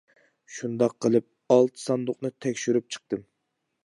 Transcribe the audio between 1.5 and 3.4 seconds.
ئالتە ساندۇقنى تەكشۈرۈپ چىقتىم.